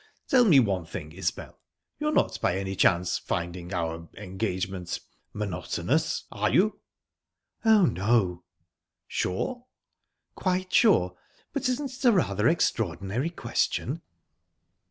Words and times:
"Tell 0.27 0.45
me 0.45 0.59
one 0.59 0.87
thing, 0.87 1.11
Isbel 1.11 1.59
you're 1.99 2.11
not 2.11 2.41
by 2.41 2.57
any 2.57 2.75
chance 2.75 3.19
finding 3.19 3.71
our 3.71 4.09
engagement... 4.15 4.99
monotonous, 5.31 6.23
are 6.31 6.49
you?" 6.49 6.79
"Oh, 7.63 7.85
no." 7.85 8.43
"Sure?" 9.07 9.65
"Quite 10.33 10.73
sure. 10.73 11.15
But 11.53 11.69
isn't 11.69 11.91
it 11.93 12.03
a 12.05 12.11
rather 12.11 12.47
extraordinary 12.47 13.29
question?" 13.29 14.01